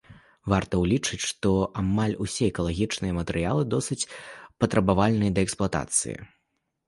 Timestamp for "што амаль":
1.31-2.15